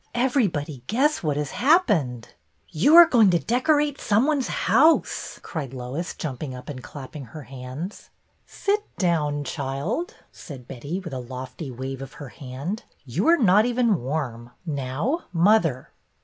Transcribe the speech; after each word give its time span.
Everybody 0.15 0.81
guess 0.87 1.21
what 1.21 1.37
has 1.37 1.51
happened." 1.51 2.29
You 2.69 2.95
are 2.95 3.05
going 3.05 3.29
to 3.29 3.37
decorate 3.39 4.01
some 4.01 4.25
one's 4.25 4.47
house," 4.47 5.39
cried 5.43 5.75
Lois, 5.75 6.15
jumping 6.15 6.55
up 6.55 6.69
and 6.69 6.81
clapping 6.83 7.25
her 7.25 7.43
hands.'' 7.43 8.09
Sit 8.47 8.83
down, 8.97 9.43
child," 9.43 10.15
said 10.31 10.67
Betty, 10.67 10.99
with 10.99 11.13
a 11.13 11.19
lofty 11.19 11.69
wave 11.69 12.01
of 12.01 12.13
her 12.13 12.29
hand. 12.29 12.81
You 13.05 13.27
are 13.27 13.37
not 13.37 13.67
even 13.67 14.01
warm. 14.01 14.49
Now, 14.65 15.25
mother." 15.31 15.91